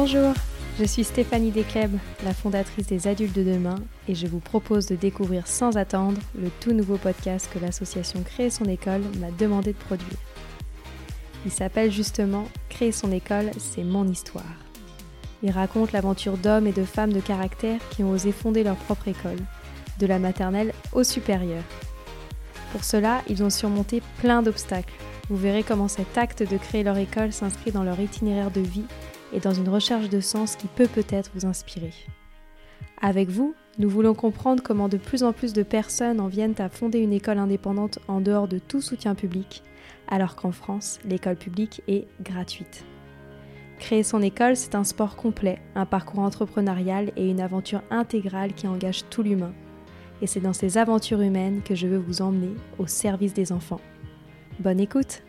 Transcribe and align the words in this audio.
Bonjour, 0.00 0.32
je 0.78 0.84
suis 0.84 1.02
Stéphanie 1.02 1.50
Descleb, 1.50 1.90
la 2.24 2.32
fondatrice 2.32 2.86
des 2.86 3.08
Adultes 3.08 3.34
de 3.34 3.42
demain, 3.42 3.74
et 4.06 4.14
je 4.14 4.28
vous 4.28 4.38
propose 4.38 4.86
de 4.86 4.94
découvrir 4.94 5.48
sans 5.48 5.76
attendre 5.76 6.20
le 6.40 6.50
tout 6.60 6.70
nouveau 6.70 6.98
podcast 6.98 7.50
que 7.52 7.58
l'association 7.58 8.22
Créer 8.22 8.48
son 8.48 8.66
école 8.66 9.00
m'a 9.18 9.32
demandé 9.32 9.72
de 9.72 9.78
produire. 9.78 10.16
Il 11.44 11.50
s'appelle 11.50 11.90
justement 11.90 12.44
Créer 12.68 12.92
son 12.92 13.10
école, 13.10 13.50
c'est 13.58 13.82
mon 13.82 14.06
histoire. 14.06 14.44
Il 15.42 15.50
raconte 15.50 15.90
l'aventure 15.90 16.36
d'hommes 16.36 16.68
et 16.68 16.72
de 16.72 16.84
femmes 16.84 17.12
de 17.12 17.18
caractère 17.18 17.80
qui 17.90 18.04
ont 18.04 18.12
osé 18.12 18.30
fonder 18.30 18.62
leur 18.62 18.76
propre 18.76 19.08
école, 19.08 19.40
de 19.98 20.06
la 20.06 20.20
maternelle 20.20 20.74
au 20.92 21.02
supérieur. 21.02 21.64
Pour 22.70 22.84
cela, 22.84 23.22
ils 23.28 23.42
ont 23.42 23.50
surmonté 23.50 24.00
plein 24.20 24.42
d'obstacles. 24.42 24.94
Vous 25.28 25.36
verrez 25.36 25.64
comment 25.64 25.88
cet 25.88 26.16
acte 26.16 26.48
de 26.48 26.56
créer 26.56 26.84
leur 26.84 26.98
école 26.98 27.32
s'inscrit 27.32 27.72
dans 27.72 27.82
leur 27.82 27.98
itinéraire 27.98 28.52
de 28.52 28.60
vie 28.60 28.86
et 29.32 29.40
dans 29.40 29.52
une 29.52 29.68
recherche 29.68 30.08
de 30.08 30.20
sens 30.20 30.56
qui 30.56 30.66
peut 30.66 30.88
peut-être 30.88 31.30
vous 31.34 31.46
inspirer. 31.46 31.92
Avec 33.00 33.28
vous, 33.28 33.54
nous 33.78 33.88
voulons 33.88 34.14
comprendre 34.14 34.62
comment 34.62 34.88
de 34.88 34.96
plus 34.96 35.22
en 35.22 35.32
plus 35.32 35.52
de 35.52 35.62
personnes 35.62 36.20
en 36.20 36.26
viennent 36.26 36.54
à 36.58 36.68
fonder 36.68 36.98
une 36.98 37.12
école 37.12 37.38
indépendante 37.38 38.00
en 38.08 38.20
dehors 38.20 38.48
de 38.48 38.58
tout 38.58 38.80
soutien 38.80 39.14
public, 39.14 39.62
alors 40.08 40.34
qu'en 40.34 40.52
France, 40.52 40.98
l'école 41.04 41.36
publique 41.36 41.82
est 41.86 42.06
gratuite. 42.20 42.84
Créer 43.78 44.02
son 44.02 44.20
école, 44.22 44.56
c'est 44.56 44.74
un 44.74 44.82
sport 44.82 45.14
complet, 45.14 45.60
un 45.76 45.86
parcours 45.86 46.20
entrepreneurial 46.20 47.12
et 47.16 47.30
une 47.30 47.40
aventure 47.40 47.82
intégrale 47.90 48.52
qui 48.54 48.66
engage 48.66 49.08
tout 49.08 49.22
l'humain. 49.22 49.52
Et 50.20 50.26
c'est 50.26 50.40
dans 50.40 50.52
ces 50.52 50.78
aventures 50.78 51.20
humaines 51.20 51.62
que 51.62 51.76
je 51.76 51.86
veux 51.86 51.98
vous 51.98 52.22
emmener 52.22 52.54
au 52.78 52.88
service 52.88 53.34
des 53.34 53.52
enfants. 53.52 53.80
Bonne 54.58 54.80
écoute 54.80 55.22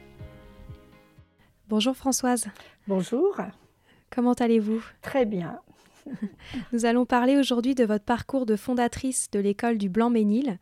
Bonjour 1.67 1.95
Françoise. 1.95 2.47
Bonjour. 2.87 3.39
Comment 4.11 4.33
allez-vous? 4.33 4.83
Très 5.01 5.25
bien. 5.25 5.59
Nous 6.73 6.85
allons 6.85 7.05
parler 7.05 7.37
aujourd'hui 7.37 7.75
de 7.75 7.83
votre 7.83 8.03
parcours 8.03 8.45
de 8.45 8.55
fondatrice 8.55 9.29
de 9.31 9.39
l'école 9.39 9.77
du 9.77 9.89
Blanc-Ménil. 9.89 10.57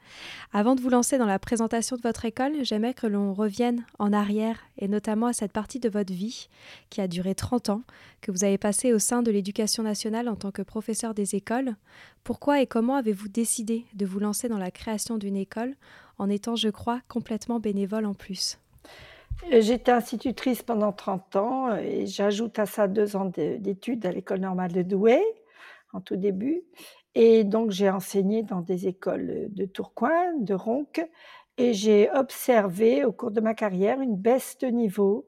Avant 0.53 0.75
de 0.75 0.81
vous 0.81 0.89
lancer 0.89 1.17
dans 1.17 1.25
la 1.25 1.39
présentation 1.39 1.95
de 1.95 2.01
votre 2.01 2.25
école, 2.25 2.53
j'aimerais 2.63 2.93
que 2.93 3.07
l'on 3.07 3.33
revienne 3.33 3.85
en 3.99 4.13
arrière 4.13 4.59
et 4.77 4.87
notamment 4.87 5.27
à 5.27 5.33
cette 5.33 5.51
partie 5.51 5.79
de 5.79 5.89
votre 5.89 6.13
vie 6.13 6.49
qui 6.89 7.01
a 7.01 7.07
duré 7.07 7.35
30 7.35 7.69
ans, 7.69 7.81
que 8.21 8.31
vous 8.31 8.43
avez 8.43 8.57
passé 8.57 8.93
au 8.93 8.99
sein 8.99 9.23
de 9.23 9.31
l'éducation 9.31 9.83
nationale 9.83 10.29
en 10.29 10.35
tant 10.35 10.51
que 10.51 10.61
professeur 10.61 11.13
des 11.13 11.35
écoles. 11.35 11.75
Pourquoi 12.23 12.61
et 12.61 12.67
comment 12.67 12.95
avez-vous 12.95 13.29
décidé 13.29 13.85
de 13.93 14.05
vous 14.05 14.19
lancer 14.19 14.49
dans 14.49 14.57
la 14.57 14.71
création 14.71 15.17
d'une 15.17 15.37
école 15.37 15.75
en 16.17 16.29
étant, 16.29 16.55
je 16.55 16.69
crois, 16.69 17.01
complètement 17.07 17.59
bénévole 17.59 18.05
en 18.05 18.13
plus? 18.13 18.57
Euh, 19.51 19.61
J'étais 19.61 19.91
institutrice 19.91 20.63
pendant 20.63 20.91
30 20.91 21.35
ans 21.35 21.75
et 21.75 22.05
j'ajoute 22.07 22.59
à 22.59 22.65
ça 22.65 22.87
deux 22.87 23.15
ans 23.15 23.25
d'études 23.25 24.05
à 24.05 24.11
l'école 24.11 24.39
normale 24.39 24.71
de 24.71 24.81
Douai 24.81 25.21
en 25.93 26.01
tout 26.01 26.15
début. 26.15 26.63
Et 27.15 27.43
donc 27.43 27.71
j'ai 27.71 27.89
enseigné 27.89 28.43
dans 28.43 28.61
des 28.61 28.87
écoles 28.87 29.47
de 29.49 29.65
Tourcoing, 29.65 30.37
de 30.39 30.53
Ronc, 30.53 31.07
et 31.57 31.73
j'ai 31.73 32.11
observé 32.11 33.05
au 33.05 33.11
cours 33.11 33.31
de 33.31 33.41
ma 33.41 33.55
carrière 33.55 34.01
une 34.01 34.15
baisse 34.15 34.57
de 34.59 34.67
niveau 34.67 35.27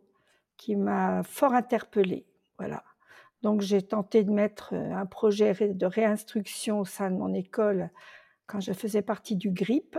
qui 0.57 0.75
m'a 0.75 1.23
fort 1.23 1.53
interpellée. 1.53 2.27
Voilà. 2.59 2.83
Donc 3.41 3.61
j'ai 3.61 3.81
tenté 3.81 4.23
de 4.23 4.31
mettre 4.31 4.73
un 4.73 5.05
projet 5.05 5.53
de 5.53 5.85
réinstruction 5.85 6.81
au 6.81 6.85
sein 6.85 7.09
de 7.09 7.15
mon 7.15 7.33
école 7.33 7.89
quand 8.45 8.59
je 8.59 8.73
faisais 8.73 9.01
partie 9.01 9.35
du 9.35 9.51
GRIP, 9.51 9.97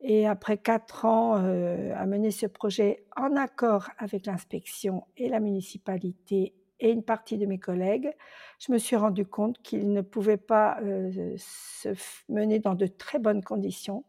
et 0.00 0.26
après 0.26 0.56
quatre 0.58 1.04
ans 1.04 1.36
euh, 1.36 1.92
à 1.94 2.06
mener 2.06 2.30
ce 2.30 2.46
projet 2.46 3.04
en 3.16 3.36
accord 3.36 3.90
avec 3.98 4.26
l'inspection 4.26 5.06
et 5.16 5.28
la 5.28 5.40
municipalité 5.40 6.54
et 6.82 6.90
une 6.90 7.02
partie 7.02 7.36
de 7.36 7.44
mes 7.44 7.58
collègues, 7.58 8.10
je 8.58 8.72
me 8.72 8.78
suis 8.78 8.96
rendu 8.96 9.26
compte 9.26 9.60
qu'il 9.62 9.92
ne 9.92 10.00
pouvait 10.00 10.38
pas 10.38 10.78
euh, 10.82 11.34
se 11.36 11.90
mener 12.30 12.58
dans 12.58 12.74
de 12.74 12.86
très 12.86 13.18
bonnes 13.18 13.44
conditions 13.44 14.04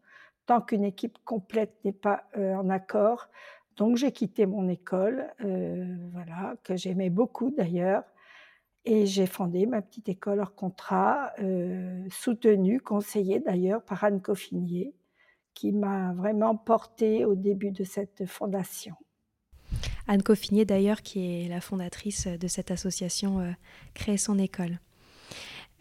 tant 0.46 0.62
qu'une 0.62 0.86
équipe 0.86 1.18
complète 1.26 1.74
n'est 1.84 1.92
pas 1.92 2.24
euh, 2.38 2.56
en 2.56 2.70
accord. 2.70 3.28
Donc 3.76 3.98
j'ai 3.98 4.12
quitté 4.12 4.46
mon 4.46 4.68
école, 4.68 5.32
voilà, 6.12 6.56
que 6.64 6.76
j'aimais 6.76 7.10
beaucoup 7.10 7.52
d'ailleurs, 7.52 8.04
et 8.84 9.06
j'ai 9.06 9.26
fondé 9.26 9.66
ma 9.66 9.82
petite 9.82 10.10
école 10.10 10.42
hors 10.42 10.54
contrat, 10.54 11.34
soutenue, 12.10 12.82
conseillée 12.82 13.40
d'ailleurs 13.40 13.82
par 13.82 14.04
Anne 14.04 14.22
Coffinier, 14.22 14.94
qui 15.54 15.72
m'a 15.72 16.14
vraiment 16.14 16.56
portée 16.56 17.26
au 17.26 17.36
début 17.36 17.72
de 17.72 17.84
cette 17.84 18.26
fondation. 18.26 18.96
Anne 20.08 20.24
Coffinier 20.24 20.66
d'ailleurs, 20.66 21.02
qui 21.02 21.46
est 21.46 21.48
la 21.48 21.62
fondatrice 21.62 22.28
de 22.28 22.48
cette 22.48 22.72
association 22.72 23.40
euh, 23.40 23.52
Créer 23.94 24.18
son 24.18 24.38
école. 24.38 24.80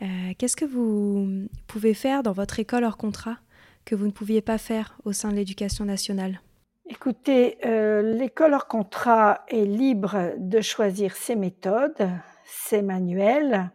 Euh, 0.02 0.06
qu'est-ce 0.38 0.56
que 0.56 0.64
vous 0.64 1.48
pouvez 1.66 1.94
faire 1.94 2.22
dans 2.22 2.32
votre 2.32 2.58
école 2.58 2.84
hors 2.84 2.96
contrat 2.96 3.36
que 3.84 3.94
vous 3.94 4.06
ne 4.06 4.12
pouviez 4.12 4.40
pas 4.40 4.58
faire 4.58 4.98
au 5.04 5.12
sein 5.12 5.30
de 5.30 5.36
l'éducation 5.36 5.84
nationale? 5.84 6.40
Écoutez, 6.86 7.58
euh, 7.64 8.02
l'école 8.02 8.54
hors 8.54 8.66
contrat 8.66 9.44
est 9.48 9.64
libre 9.64 10.32
de 10.38 10.60
choisir 10.60 11.14
ses 11.14 11.36
méthodes, 11.36 12.08
ses 12.44 12.82
manuels, 12.82 13.70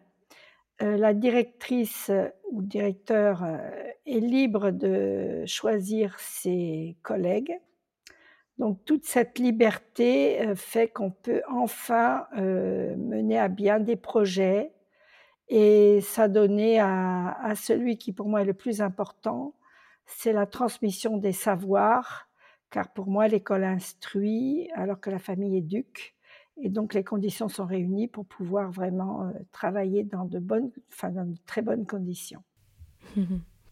euh, 0.82 0.98
la 0.98 1.14
directrice 1.14 2.10
euh, 2.10 2.28
ou 2.52 2.62
directeur 2.62 3.44
euh, 3.44 3.58
est 4.06 4.20
libre 4.20 4.72
de 4.72 5.46
choisir 5.46 6.20
ses 6.20 6.98
collègues. 7.02 7.58
Donc 8.58 8.84
toute 8.86 9.06
cette 9.06 9.40
liberté 9.40 10.54
fait 10.56 10.88
qu'on 10.88 11.12
peut 11.12 11.42
enfin 11.50 12.26
mener 12.34 13.38
à 13.38 13.50
bien 13.50 13.82
des 13.82 13.98
projets 13.98 14.72
et 15.50 16.00
s'adonner 16.00 16.80
à, 16.80 17.38
à 17.42 17.56
celui 17.56 17.98
qui 17.98 18.14
pour 18.14 18.30
moi 18.30 18.44
est 18.44 18.46
le 18.46 18.54
plus 18.54 18.82
important, 18.82 19.56
c'est 20.06 20.32
la 20.32 20.46
transmission 20.46 21.18
des 21.18 21.34
savoirs, 21.34 22.30
car 22.70 22.94
pour 22.94 23.08
moi 23.08 23.28
l'école 23.28 23.66
instruit 23.66 24.70
alors 24.74 25.02
que 25.02 25.10
la 25.10 25.20
famille 25.20 25.58
éduque. 25.58 26.15
Et 26.62 26.70
donc 26.70 26.94
les 26.94 27.04
conditions 27.04 27.50
sont 27.50 27.66
réunies 27.66 28.08
pour 28.08 28.26
pouvoir 28.26 28.72
vraiment 28.72 29.24
euh, 29.24 29.32
travailler 29.52 30.04
dans 30.04 30.26
de 30.26 30.40
bonnes, 30.40 30.72
enfin 30.92 31.10
dans 31.10 31.26
de 31.26 31.36
très 31.46 31.62
bonnes 31.62 31.86
conditions. 31.86 32.42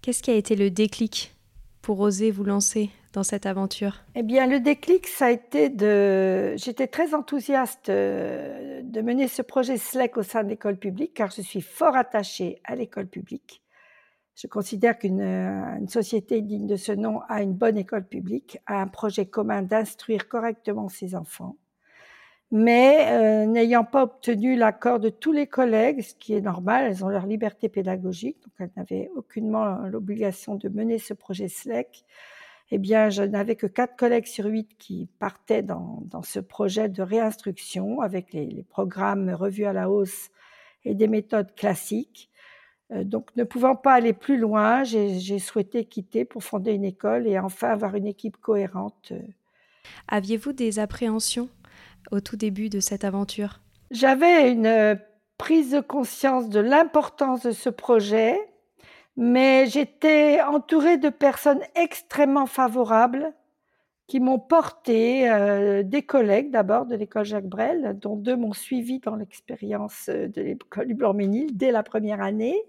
Qu'est-ce 0.02 0.22
qui 0.22 0.32
a 0.32 0.36
été 0.36 0.56
le 0.56 0.70
déclic 0.70 1.34
pour 1.82 2.00
oser 2.00 2.32
vous 2.32 2.44
lancer 2.44 2.90
dans 3.14 3.24
cette 3.24 3.46
aventure? 3.46 4.02
Eh 4.16 4.24
bien, 4.24 4.48
le 4.48 4.60
déclic, 4.60 5.08
ça 5.08 5.28
a 5.28 5.32
été 5.32 5.70
de. 5.70 6.56
J'étais 6.58 6.88
très 6.88 7.14
enthousiaste 7.14 7.90
euh, 7.90 8.82
de 8.84 9.02
mener 9.02 9.28
ce 9.28 9.42
projet 9.42 9.78
SLEC 9.78 10.18
au 10.18 10.24
sein 10.24 10.44
de 10.44 10.50
l'école 10.50 10.78
publique, 10.78 11.14
car 11.14 11.32
je 11.32 11.42
suis 11.42 11.62
fort 11.62 11.96
attachée 11.96 12.60
à 12.64 12.76
l'école 12.76 13.08
publique. 13.08 13.62
Je 14.36 14.48
considère 14.48 14.98
qu'une 14.98 15.22
euh, 15.22 15.88
société 15.88 16.42
digne 16.42 16.68
de 16.68 16.76
ce 16.76 16.92
nom 16.92 17.22
a 17.30 17.44
une 17.44 17.54
bonne 17.54 17.78
école 17.78 18.06
publique, 18.06 18.58
a 18.66 18.82
un 18.82 18.88
projet 18.88 19.28
commun 19.28 19.62
d'instruire 19.62 20.28
correctement 20.28 20.90
ses 20.90 21.16
enfants 21.16 21.56
mais 22.54 23.08
euh, 23.10 23.48
n'ayant 23.48 23.84
pas 23.84 24.04
obtenu 24.04 24.56
l'accord 24.56 25.00
de 25.00 25.10
tous 25.10 25.32
les 25.32 25.48
collègues, 25.48 26.02
ce 26.04 26.14
qui 26.14 26.36
est 26.36 26.42
normal, 26.42 26.86
elles 26.86 27.04
ont 27.04 27.10
leur 27.10 27.26
liberté 27.26 27.68
pédagogique, 27.68 28.38
donc 28.44 28.54
elles 28.60 28.70
n'avaient 28.78 29.10
aucunement 29.16 29.80
l'obligation 29.88 30.54
de 30.54 30.70
mener 30.70 31.00
ce 31.00 31.16
projet 31.16 31.48
SLEC. 31.48 32.06
Eh 32.70 32.78
bien, 32.78 33.10
je 33.10 33.24
n'avais 33.24 33.56
que 33.56 33.66
quatre 33.66 33.96
collègues 33.96 34.28
sur 34.28 34.46
huit 34.46 34.70
qui 34.78 35.10
partaient 35.18 35.64
dans, 35.64 36.04
ce 36.22 36.40
projet 36.40 36.90
de 36.90 37.02
réinstruction 37.02 38.02
avec 38.02 38.34
les, 38.34 38.64
programmes 38.70 39.32
revus 39.32 39.66
à 39.66 39.74
la 39.74 39.90
hausse 39.90 40.30
et 40.86 40.94
des 40.94 41.08
méthodes 41.08 41.56
classiques. 41.56 42.30
Euh, 42.92 43.04
donc, 43.04 43.36
ne 43.36 43.46
pouvant 43.46 43.76
pas 43.76 43.94
aller 43.94 44.14
plus 44.14 44.38
loin, 44.38 44.84
j'ai 44.84 45.40
souhaité 45.40 45.86
quitter 45.86 46.24
pour 46.24 46.44
fonder 46.44 46.74
une 46.74 46.86
école 46.86 47.26
et 47.26 47.40
enfin 47.40 47.70
avoir 47.70 47.96
une 47.96 48.06
équipe 48.06 48.38
cohérente. 48.38 49.12
Aviez-vous 50.08 50.54
des 50.54 50.78
appréhensions? 50.78 51.50
Au 52.12 52.20
tout 52.20 52.36
début 52.36 52.70
de 52.70 52.80
cette 52.80 53.04
aventure 53.04 53.62
J'avais 53.92 54.52
une 54.52 54.66
euh, 54.66 54.96
prise 55.38 55.72
de 55.72 55.80
conscience 55.80 56.50
de 56.50 56.60
l'importance 56.60 57.44
de 57.44 57.52
ce 57.52 57.70
projet, 57.70 58.40
mais 59.18 59.66
j'étais 59.68 60.42
entourée 60.42 60.98
de 60.98 61.10
personnes 61.10 61.62
extrêmement 61.76 62.46
favorables 62.46 63.34
qui 64.08 64.20
m'ont 64.20 64.40
porté, 64.40 65.30
euh, 65.30 65.82
des 65.84 66.04
collègues 66.04 66.52
d'abord 66.52 66.86
de 66.86 66.96
l'école 66.96 67.26
Jacques 67.26 67.48
Brel, 67.48 67.98
dont 68.00 68.16
deux 68.16 68.36
m'ont 68.36 68.54
suivi 68.54 69.00
dans 69.00 69.16
l'expérience 69.16 70.10
euh, 70.10 70.28
de 70.28 70.42
l'école 70.42 70.88
du 70.88 70.94
Blanc-Ménil 70.94 71.56
dès 71.56 71.72
la 71.72 71.84
première 71.84 72.22
année, 72.22 72.62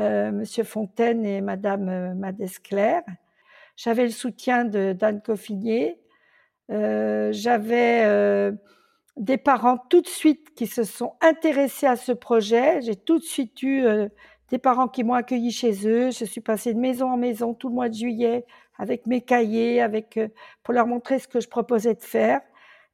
euh, 0.00 0.32
Monsieur 0.32 0.64
Fontaine 0.64 1.24
et 1.24 1.40
Madame 1.40 2.14
Madesclair. 2.14 3.02
J'avais 3.76 4.04
le 4.04 4.10
soutien 4.10 4.64
d'Anne 4.64 5.22
Coffinier, 5.22 6.00
euh, 6.70 7.30
j'avais 7.32 8.02
euh, 8.04 8.52
des 9.16 9.38
parents 9.38 9.78
tout 9.78 10.00
de 10.00 10.06
suite 10.06 10.54
qui 10.54 10.66
se 10.66 10.84
sont 10.84 11.14
intéressés 11.20 11.86
à 11.86 11.96
ce 11.96 12.12
projet. 12.12 12.80
J'ai 12.82 12.96
tout 12.96 13.18
de 13.18 13.24
suite 13.24 13.62
eu 13.62 13.84
euh, 13.84 14.08
des 14.50 14.58
parents 14.58 14.88
qui 14.88 15.04
m'ont 15.04 15.14
accueilli 15.14 15.50
chez 15.50 15.86
eux. 15.88 16.10
Je 16.10 16.24
suis 16.24 16.40
passée 16.40 16.74
de 16.74 16.78
maison 16.78 17.10
en 17.10 17.16
maison 17.16 17.54
tout 17.54 17.68
le 17.68 17.74
mois 17.74 17.88
de 17.88 17.94
juillet 17.94 18.44
avec 18.78 19.06
mes 19.06 19.20
cahiers, 19.22 19.80
avec 19.82 20.20
pour 20.62 20.72
leur 20.74 20.86
montrer 20.86 21.18
ce 21.18 21.26
que 21.28 21.40
je 21.40 21.48
proposais 21.48 21.94
de 21.94 22.02
faire. 22.02 22.40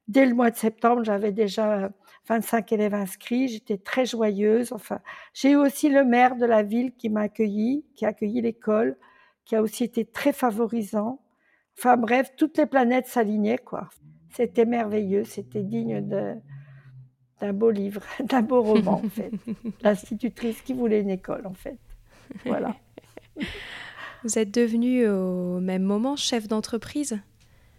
dès 0.07 0.25
le 0.25 0.33
mois 0.33 0.51
de 0.51 0.55
septembre, 0.55 1.03
j'avais 1.03 1.31
déjà 1.31 1.91
25 2.27 2.71
élèves 2.73 2.93
inscrits. 2.93 3.47
J'étais 3.49 3.77
très 3.77 4.05
joyeuse. 4.05 4.73
Enfin, 4.73 4.99
j'ai 5.33 5.51
eu 5.51 5.55
aussi 5.55 5.89
le 5.89 6.03
maire 6.03 6.35
de 6.35 6.45
la 6.45 6.63
ville 6.63 6.93
qui 6.95 7.09
m'a 7.09 7.21
accueilli, 7.21 7.85
qui 7.95 8.05
a 8.05 8.09
accueilli 8.09 8.41
l'école, 8.41 8.97
qui 9.45 9.55
a 9.55 9.61
aussi 9.61 9.83
été 9.83 10.05
très 10.05 10.33
favorisant. 10.33 11.19
Enfin 11.77 11.97
bref, 11.97 12.31
toutes 12.37 12.57
les 12.57 12.65
planètes 12.65 13.07
s'alignaient, 13.07 13.57
quoi. 13.57 13.89
C'était 14.33 14.65
merveilleux, 14.65 15.23
c'était 15.23 15.63
digne 15.63 16.01
d'un 16.01 17.53
beau 17.53 17.69
livre, 17.69 18.01
d'un 18.23 18.41
beau 18.41 18.61
roman, 18.61 19.01
en 19.03 19.09
fait. 19.09 19.31
L'institutrice 19.81 20.61
qui 20.61 20.73
voulait 20.73 21.01
une 21.01 21.09
école, 21.09 21.45
en 21.45 21.53
fait. 21.53 21.77
Voilà. 22.45 22.75
Vous 24.23 24.39
êtes 24.39 24.51
devenue 24.51 25.07
au 25.07 25.59
même 25.59 25.83
moment 25.83 26.15
chef 26.15 26.47
d'entreprise? 26.47 27.19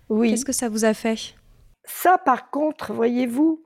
Oui. 0.09 0.31
Qu'est-ce 0.31 0.45
que 0.45 0.53
ça 0.53 0.69
vous 0.69 0.85
a 0.85 0.95
fait? 0.95 1.35
Ça, 1.83 2.19
par 2.19 2.51
contre, 2.51 2.93
voyez-vous, 2.93 3.65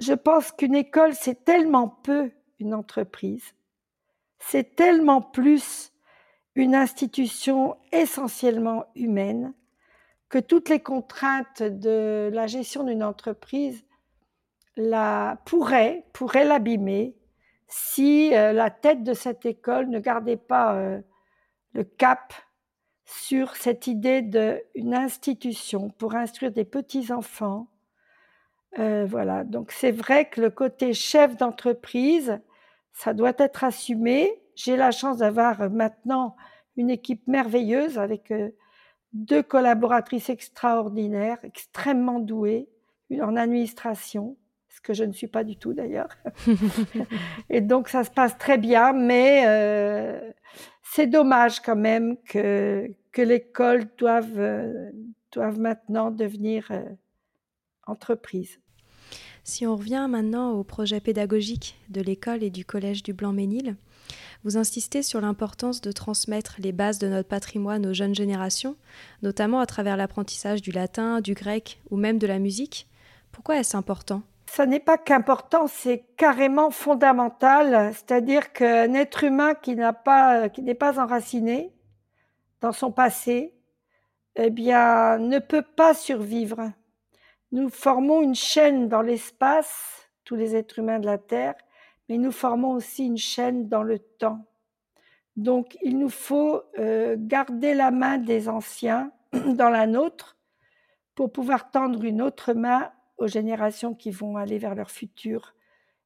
je 0.00 0.14
pense 0.14 0.50
qu'une 0.52 0.74
école, 0.74 1.12
c'est 1.12 1.44
tellement 1.44 1.88
peu 1.88 2.30
une 2.60 2.72
entreprise. 2.72 3.54
C'est 4.38 4.74
tellement 4.74 5.20
plus 5.20 5.92
une 6.58 6.74
institution 6.74 7.76
essentiellement 7.92 8.86
humaine 8.96 9.54
que 10.28 10.38
toutes 10.38 10.68
les 10.68 10.80
contraintes 10.80 11.62
de 11.62 12.30
la 12.32 12.48
gestion 12.48 12.82
d'une 12.82 13.04
entreprise 13.04 13.84
la, 14.76 15.38
pourraient, 15.46 16.04
l'abîmer 16.44 17.14
si 17.68 18.34
euh, 18.34 18.52
la 18.52 18.70
tête 18.70 19.04
de 19.04 19.14
cette 19.14 19.46
école 19.46 19.88
ne 19.88 20.00
gardait 20.00 20.36
pas 20.36 20.74
euh, 20.74 21.00
le 21.74 21.84
cap 21.84 22.34
sur 23.04 23.54
cette 23.54 23.86
idée 23.86 24.20
d'une 24.22 24.94
institution 24.94 25.90
pour 25.90 26.16
instruire 26.16 26.50
des 26.50 26.64
petits-enfants. 26.64 27.68
Euh, 28.80 29.06
voilà, 29.08 29.44
donc 29.44 29.70
c'est 29.70 29.92
vrai 29.92 30.28
que 30.28 30.40
le 30.40 30.50
côté 30.50 30.92
chef 30.92 31.36
d'entreprise, 31.36 32.40
ça 32.92 33.14
doit 33.14 33.32
être 33.38 33.62
assumé. 33.62 34.42
J'ai 34.58 34.76
la 34.76 34.90
chance 34.90 35.18
d'avoir 35.18 35.70
maintenant 35.70 36.34
une 36.76 36.90
équipe 36.90 37.28
merveilleuse 37.28 37.96
avec 37.96 38.32
deux 39.12 39.42
collaboratrices 39.42 40.30
extraordinaires, 40.30 41.38
extrêmement 41.44 42.18
douées, 42.18 42.68
une 43.08 43.22
en 43.22 43.36
administration, 43.36 44.36
ce 44.68 44.80
que 44.80 44.94
je 44.94 45.04
ne 45.04 45.12
suis 45.12 45.28
pas 45.28 45.44
du 45.44 45.56
tout 45.56 45.74
d'ailleurs. 45.74 46.08
et 47.50 47.60
donc 47.60 47.88
ça 47.88 48.02
se 48.02 48.10
passe 48.10 48.36
très 48.36 48.58
bien, 48.58 48.92
mais 48.92 49.44
euh, 49.46 50.32
c'est 50.82 51.06
dommage 51.06 51.60
quand 51.60 51.76
même 51.76 52.16
que, 52.28 52.90
que 53.12 53.22
l'école 53.22 53.84
doive, 53.96 54.38
euh, 54.38 54.90
doive 55.30 55.60
maintenant 55.60 56.10
devenir 56.10 56.66
euh, 56.72 56.82
entreprise. 57.86 58.60
Si 59.44 59.66
on 59.66 59.76
revient 59.76 60.06
maintenant 60.10 60.50
au 60.50 60.64
projet 60.64 61.00
pédagogique 61.00 61.78
de 61.90 62.02
l'école 62.02 62.42
et 62.42 62.50
du 62.50 62.66
collège 62.66 63.02
du 63.02 63.14
Blanc-Ménil, 63.14 63.76
vous 64.44 64.56
insistez 64.56 65.02
sur 65.02 65.20
l'importance 65.20 65.80
de 65.80 65.92
transmettre 65.92 66.56
les 66.58 66.72
bases 66.72 66.98
de 66.98 67.08
notre 67.08 67.28
patrimoine 67.28 67.86
aux 67.86 67.94
jeunes 67.94 68.14
générations, 68.14 68.76
notamment 69.22 69.60
à 69.60 69.66
travers 69.66 69.96
l'apprentissage 69.96 70.62
du 70.62 70.70
latin, 70.70 71.20
du 71.20 71.34
grec 71.34 71.80
ou 71.90 71.96
même 71.96 72.18
de 72.18 72.26
la 72.26 72.38
musique. 72.38 72.88
Pourquoi 73.32 73.58
est-ce 73.58 73.76
important? 73.76 74.22
Ça 74.46 74.64
n'est 74.64 74.80
pas 74.80 74.96
qu'important, 74.96 75.66
c'est 75.66 76.04
carrément 76.16 76.70
fondamental. 76.70 77.92
C'est-à-dire 77.94 78.52
qu'un 78.52 78.94
être 78.94 79.24
humain 79.24 79.54
qui 79.54 79.74
n'a 79.74 79.92
pas, 79.92 80.48
qui 80.48 80.62
n'est 80.62 80.74
pas 80.74 80.98
enraciné 80.98 81.72
dans 82.60 82.72
son 82.72 82.90
passé, 82.90 83.54
eh 84.36 84.50
bien, 84.50 85.18
ne 85.18 85.38
peut 85.38 85.64
pas 85.76 85.94
survivre. 85.94 86.72
Nous 87.52 87.68
formons 87.68 88.22
une 88.22 88.34
chaîne 88.34 88.88
dans 88.88 89.02
l'espace, 89.02 90.08
tous 90.24 90.34
les 90.34 90.56
êtres 90.56 90.78
humains 90.78 90.98
de 90.98 91.06
la 91.06 91.18
Terre, 91.18 91.54
mais 92.08 92.18
nous 92.18 92.32
formons 92.32 92.72
aussi 92.72 93.06
une 93.06 93.18
chaîne 93.18 93.68
dans 93.68 93.82
le 93.82 93.98
temps. 93.98 94.44
Donc 95.36 95.78
il 95.82 95.98
nous 95.98 96.08
faut 96.08 96.62
euh, 96.78 97.16
garder 97.18 97.74
la 97.74 97.90
main 97.90 98.18
des 98.18 98.48
anciens 98.48 99.12
dans 99.32 99.68
la 99.70 99.86
nôtre 99.86 100.36
pour 101.14 101.32
pouvoir 101.32 101.70
tendre 101.70 102.04
une 102.04 102.22
autre 102.22 102.54
main 102.54 102.90
aux 103.18 103.26
générations 103.26 103.94
qui 103.94 104.10
vont 104.10 104.36
aller 104.36 104.58
vers 104.58 104.74
leur 104.74 104.90
futur. 104.90 105.54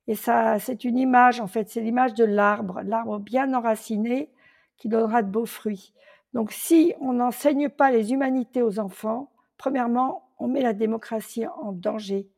Et 0.09 0.15
ça, 0.15 0.59
c'est 0.59 0.85
une 0.85 0.99
image, 0.99 1.41
en 1.41 1.47
fait, 1.47 1.69
c'est 1.69 1.81
l'image 1.81 2.15
de 2.15 2.25
l'arbre, 2.25 2.81
l'arbre 2.83 3.19
bien 3.19 3.55
enraciné 3.55 4.31
qui 4.77 4.89
donnera 4.89 5.23
de 5.23 5.31
beaux 5.31 5.47
fruits. 5.47 5.93
Donc 6.33 6.51
si 6.51 6.95
on 7.01 7.13
n'enseigne 7.13 7.69
pas 7.69 7.91
les 7.91 8.13
humanités 8.13 8.63
aux 8.63 8.79
enfants, 8.79 9.31
premièrement, 9.59 10.31
on 10.39 10.49
met 10.49 10.63
la 10.63 10.73
démocratie 10.73 11.47
en 11.47 11.73
danger. 11.73 12.29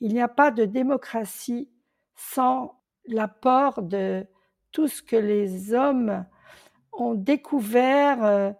Il 0.00 0.14
n'y 0.14 0.22
a 0.22 0.28
pas 0.28 0.50
de 0.50 0.64
démocratie 0.64 1.68
sans 2.14 2.80
l'apport 3.06 3.82
de 3.82 4.26
tout 4.70 4.88
ce 4.88 5.02
que 5.02 5.16
les 5.16 5.74
hommes 5.74 6.24
ont 6.92 7.14
découvert, 7.14 8.24
euh, 8.24 8.52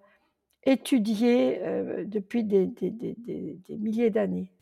étudié 0.65 1.59
euh, 1.63 2.05
depuis 2.05 2.45
des, 2.45 2.71
milliers 3.69 4.11
d'années. 4.11 4.53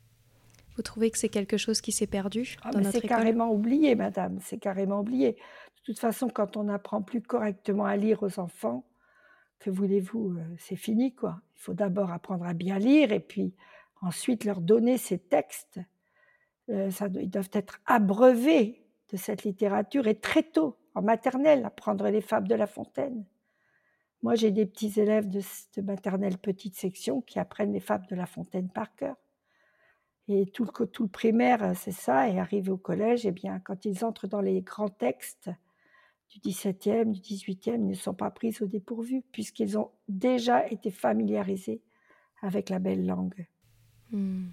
Vous 0.77 0.83
trouvez 0.83 1.11
que 1.11 1.19
c'est 1.19 1.29
quelque 1.29 1.57
chose 1.57 1.81
qui 1.81 1.93
s'est 1.93 2.07
perdu 2.07 2.57
ah, 2.63 2.71
dans 2.71 2.81
notre 2.81 2.93
C'est 2.93 3.07
carrément 3.07 3.53
oublié, 3.53 3.95
madame, 3.95 4.39
c'est 4.41 4.59
carrément 4.59 5.01
oublié. 5.01 5.33
De 5.33 5.83
toute 5.85 5.99
façon, 5.99 6.29
quand 6.29 6.57
on 6.57 6.65
n'apprend 6.65 7.03
plus 7.03 7.21
correctement 7.21 7.85
à 7.85 7.97
lire 7.97 8.23
aux 8.23 8.39
enfants, 8.39 8.85
que 9.59 9.69
voulez-vous, 9.69 10.37
euh, 10.39 10.55
c'est 10.59 10.77
fini, 10.77 11.15
quoi. 11.15 11.41
Il 11.57 11.63
faut 11.63 11.75
d'abord 11.75 12.11
apprendre 12.11 12.47
à 12.47 12.55
bien 12.55 12.79
lire 12.79 13.13
et 13.13 13.21
puis 13.21 13.55
ensuite 14.01 14.45
leur 14.45 14.63
donner 14.63 14.97
ces 14.97 15.19
textes. 15.19 15.79
ça, 16.91 17.09
ils 17.21 17.29
doivent 17.29 17.51
être 17.53 17.81
abreuvés 17.85 18.80
de 19.11 19.17
cette 19.17 19.45
littérature 19.45 20.07
et 20.07 20.19
très 20.19 20.43
tôt, 20.43 20.77
en 20.95 21.03
maternelle, 21.03 21.65
apprendre 21.65 22.09
les 22.09 22.21
fables 22.21 22.49
de 22.49 22.55
La 22.55 22.67
Fontaine. 22.67 23.25
Moi, 24.23 24.35
j'ai 24.35 24.51
des 24.51 24.67
petits 24.67 25.01
élèves 25.01 25.29
de, 25.29 25.41
maternelle 25.83 26.39
petite 26.39 26.77
section 26.77 27.23
qui 27.23 27.39
apprennent 27.39 27.73
les 27.73 27.81
fables 27.81 28.07
de 28.07 28.15
La 28.15 28.27
Fontaine 28.27 28.69
par 28.69 28.95
cœur. 28.95 29.17
Et 30.29 30.47
tout 30.47 30.65
le, 30.65 30.87
tout 30.87 31.05
le 31.05 31.09
primaire, 31.09 31.75
c'est 31.75 31.91
ça. 31.93 32.29
Et 32.29 32.39
arrivé 32.39 32.71
au 32.71 32.77
collège, 32.77 33.27
eh 33.27 33.33
bien, 33.33 33.59
quand 33.61 33.85
ils 33.85 34.05
entrent 34.05 34.29
dans 34.29 34.41
les 34.41 34.61
grands 34.61 34.91
textes 34.91 35.51
du 36.29 36.39
17e, 36.51 37.11
du 37.11 37.21
18e, 37.21 37.75
ils 37.75 37.87
ne 37.87 37.95
sont 37.95 38.15
pas 38.15 38.31
pris 38.31 38.55
au 38.61 38.67
dépourvu, 38.67 39.23
puisqu'ils 39.33 39.79
ont 39.79 39.91
déjà 40.09 40.69
été 40.69 40.91
familiarisés 40.91 41.83
avec 42.43 42.69
la 42.69 42.79
belle 42.79 43.07
langue. 43.07 43.47
Hmm. 44.11 44.49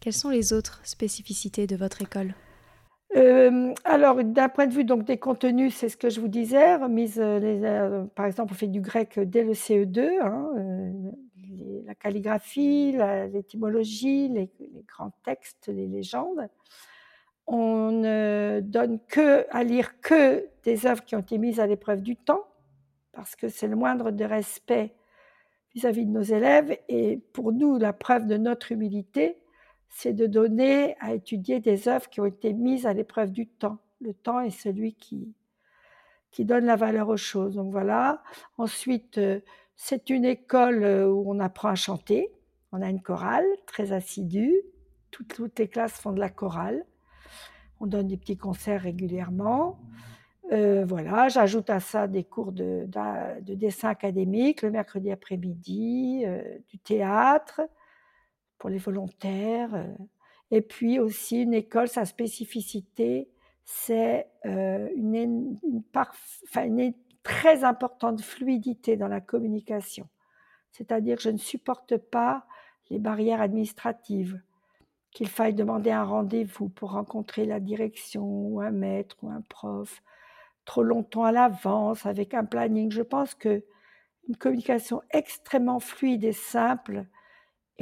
Quelles 0.00 0.12
sont 0.12 0.30
les 0.30 0.52
autres 0.52 0.80
spécificités 0.84 1.66
de 1.66 1.76
votre 1.76 2.02
école? 2.02 2.34
Euh, 3.16 3.72
alors, 3.84 4.22
d'un 4.22 4.48
point 4.48 4.66
de 4.66 4.74
vue 4.74 4.84
donc 4.84 5.04
des 5.04 5.16
contenus, 5.16 5.74
c'est 5.74 5.88
ce 5.88 5.96
que 5.96 6.10
je 6.10 6.20
vous 6.20 6.28
disais, 6.28 6.74
euh, 6.74 7.18
euh, 7.18 8.04
par 8.14 8.26
exemple, 8.26 8.52
on 8.52 8.56
fait 8.56 8.66
du 8.66 8.80
grec 8.80 9.18
dès 9.18 9.44
le 9.44 9.54
CE2, 9.54 10.20
hein, 10.20 10.50
la 11.86 11.94
calligraphie, 11.94 12.96
l'étymologie, 13.32 14.28
les, 14.28 14.50
grands 14.86 15.12
textes, 15.24 15.68
les 15.68 15.86
légendes. 15.86 16.48
On 17.46 17.90
ne 17.92 18.60
donne 18.62 19.00
que 19.08 19.46
à 19.50 19.64
lire 19.64 20.00
que 20.02 20.46
des 20.64 20.84
œuvres 20.86 21.02
qui 21.02 21.16
ont 21.16 21.20
été 21.20 21.38
mises 21.38 21.60
à 21.60 21.66
l'épreuve 21.66 22.02
du 22.02 22.14
temps, 22.14 22.44
parce 23.12 23.36
que 23.36 23.48
c'est 23.48 23.68
le 23.68 23.76
moindre 23.76 24.10
de 24.10 24.24
respect 24.24 24.94
vis 25.74 25.86
à 25.86 25.92
-vis 25.92 26.04
de 26.04 26.10
nos 26.10 26.22
élèves, 26.22 26.76
et 26.88 27.18
pour 27.32 27.52
nous, 27.52 27.78
la 27.78 27.94
preuve 27.94 28.26
de 28.26 28.36
notre 28.36 28.72
humilité, 28.72 29.38
c'est 29.88 30.12
de 30.12 30.26
donner 30.26 30.96
à 31.00 31.14
étudier 31.14 31.60
des 31.60 31.88
œuvres 31.88 32.08
qui 32.08 32.20
ont 32.20 32.26
été 32.26 32.52
mises 32.52 32.86
à 32.86 32.92
l'épreuve 32.92 33.32
du 33.32 33.46
temps. 33.46 33.78
Le 34.00 34.14
temps 34.14 34.40
est 34.40 34.50
celui 34.50 34.94
qui, 34.94 35.34
qui 36.30 36.44
donne 36.44 36.66
la 36.66 36.76
valeur 36.76 37.08
aux 37.08 37.16
choses. 37.16 37.54
Donc 37.54 37.72
voilà. 37.72 38.22
Ensuite, 38.58 39.18
euh, 39.18 39.40
c'est 39.76 40.10
une 40.10 40.24
école 40.24 40.84
euh, 40.84 41.08
où 41.08 41.24
on 41.26 41.40
apprend 41.40 41.68
à 41.68 41.74
chanter. 41.74 42.30
On 42.72 42.82
a 42.82 42.88
une 42.88 43.00
chorale 43.00 43.46
très 43.66 43.92
assidue. 43.92 44.54
Toutes, 45.10 45.34
toutes 45.34 45.58
les 45.58 45.68
classes 45.68 45.98
font 45.98 46.12
de 46.12 46.20
la 46.20 46.28
chorale. 46.28 46.84
On 47.80 47.86
donne 47.86 48.08
des 48.08 48.16
petits 48.16 48.36
concerts 48.36 48.82
régulièrement. 48.82 49.78
Euh, 50.52 50.84
voilà, 50.86 51.28
j'ajoute 51.28 51.70
à 51.70 51.80
ça 51.80 52.06
des 52.08 52.24
cours 52.24 52.52
de, 52.52 52.86
de, 52.86 53.54
dessin 53.54 53.88
académique 53.88 54.62
le 54.62 54.70
mercredi 54.70 55.10
après-midi, 55.10 56.24
du 56.68 56.78
théâtre, 56.78 57.60
pour 58.58 58.70
les 58.70 58.78
volontaires. 58.78 59.74
Euh, 59.74 59.86
et 60.50 60.62
puis 60.62 60.98
aussi 60.98 61.42
une 61.42 61.54
école, 61.54 61.88
sa 61.88 62.04
spécificité, 62.04 63.28
c'est 63.64 64.28
euh, 64.46 64.88
une, 64.96 65.58
très 67.22 67.64
importante 67.64 68.22
fluidité 68.22 68.96
dans 68.96 69.08
la 69.08 69.20
communication. 69.20 70.08
C'est-à-dire 70.72 71.18
je 71.20 71.30
ne 71.30 71.36
supporte 71.36 71.98
pas 71.98 72.46
les 72.90 72.98
barrières 72.98 73.42
administratives, 73.42 74.40
qu'il 75.10 75.28
faille 75.28 75.54
demander 75.54 75.90
un 75.90 76.04
rendez-vous 76.04 76.68
pour 76.68 76.92
rencontrer 76.92 77.44
la 77.44 77.60
direction 77.60 78.24
ou 78.24 78.60
un 78.60 78.70
maître 78.70 79.16
ou 79.22 79.30
un 79.30 79.42
prof 79.48 80.02
trop 80.64 80.82
longtemps 80.82 81.24
à 81.24 81.32
l'avance 81.32 82.06
avec 82.06 82.34
un 82.34 82.44
planning. 82.44 82.90
Je 82.90 83.02
pense 83.02 83.34
que 83.34 83.62
une 84.28 84.36
communication 84.36 85.02
extrêmement 85.10 85.80
fluide 85.80 86.24
et 86.24 86.32
simple 86.32 87.06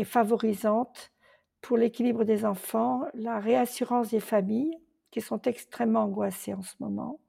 favorisante 0.05 1.13
pour 1.61 1.77
l'équilibre 1.77 2.25
des 2.25 2.45
enfants, 2.45 3.03
la 3.15 3.41
réassurance 3.41 4.11
des 4.11 4.21
familles 4.21 4.77
qui 5.11 5.21
sont 5.21 5.41
extrêmement 5.43 6.03
angoissées 6.05 6.55
en 6.55 6.63
ce 6.63 6.75
moment, 6.81 7.21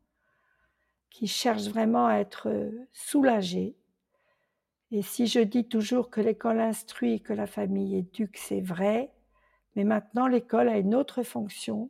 qui 1.09 1.27
cherchent 1.27 1.69
vraiment 1.69 2.07
à 2.07 2.17
être 2.17 2.71
soulagées. 2.91 3.75
Et 4.91 5.01
si 5.01 5.27
je 5.27 5.39
dis 5.39 5.67
toujours 5.67 6.09
que 6.09 6.21
l'école 6.21 6.59
instruit, 6.59 7.21
que 7.21 7.33
la 7.33 7.47
famille 7.47 7.95
éduque, 7.95 8.37
c'est 8.37 8.61
vrai, 8.61 9.11
mais 9.75 9.83
maintenant 9.83 10.27
l'école 10.27 10.69
a 10.69 10.77
une 10.77 10.95
autre 10.95 11.23
fonction, 11.23 11.89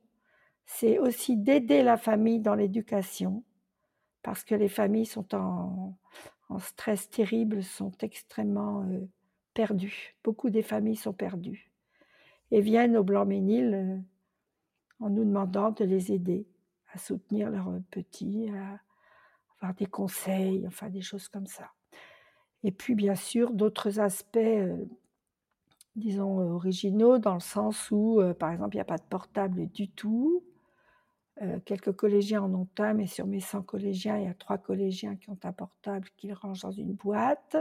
c'est 0.66 1.00
aussi 1.00 1.38
d'aider 1.38 1.84
la 1.84 1.98
famille 1.98 2.40
dans 2.40 2.56
l'éducation, 2.56 3.44
parce 4.22 4.44
que 4.44 4.56
les 4.56 4.68
familles 4.68 5.06
sont 5.06 5.34
en, 5.36 5.96
stress 6.60 7.10
terrible, 7.10 7.64
sont 7.64 7.94
extrêmement 8.02 8.84
euh, 8.84 9.08
perdues. 9.58 10.16
Beaucoup 10.24 10.52
des 10.52 10.62
familles 10.62 10.96
sont 10.96 11.14
perdues 11.14 11.72
et 12.52 12.62
viennent 12.62 12.96
au 12.96 13.04
Blanc-Ménil 13.04 13.74
euh, 13.74 13.98
en 15.00 15.10
nous 15.10 15.26
demandant 15.26 15.72
de 15.72 15.84
les 15.84 16.12
aider 16.12 16.48
à 16.94 17.00
soutenir 17.00 17.50
leurs 17.50 17.74
petits, 17.90 18.50
à 18.50 18.80
avoir 19.58 19.74
des 19.74 19.88
conseils, 19.88 20.64
enfin 20.68 20.90
des 20.90 21.02
choses 21.02 21.28
comme 21.28 21.48
ça. 21.48 21.72
Et 22.64 22.72
puis 22.72 22.94
bien 22.94 23.16
sûr 23.16 23.52
d'autres 23.52 24.00
aspects, 24.00 24.38
euh, 24.38 24.86
disons, 25.96 26.38
originaux, 26.38 27.18
dans 27.18 27.34
le 27.34 27.40
sens 27.40 27.90
où, 27.90 28.22
par 28.38 28.52
exemple, 28.52 28.76
il 28.76 28.78
n'y 28.78 28.82
a 28.82 28.86
pas 28.86 29.00
de 29.00 29.10
portable 29.10 29.68
du 29.72 29.90
tout. 29.90 30.44
Euh, 31.42 31.60
quelques 31.66 31.94
collégiens 31.94 32.44
en 32.44 32.54
ont 32.54 32.68
un, 32.80 32.94
mais 32.94 33.06
sur 33.06 33.28
mes 33.28 33.40
100 33.40 33.62
collégiens, 33.64 34.18
il 34.18 34.26
y 34.26 34.28
a 34.28 34.34
trois 34.34 34.58
collégiens 34.58 35.16
qui 35.16 35.30
ont 35.30 35.38
un 35.44 35.52
portable 35.52 36.08
qu'ils 36.18 36.34
rangent 36.34 36.62
dans 36.62 36.72
une 36.72 36.94
boîte. 36.94 37.58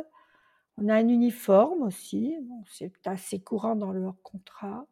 On 0.79 0.89
a 0.89 0.95
un 0.95 1.09
uniforme 1.09 1.83
aussi, 1.83 2.37
c'est 2.71 3.07
assez 3.07 3.41
courant 3.41 3.77
dans 3.77 3.93
leur 3.93 4.21
contrat. 4.23 4.87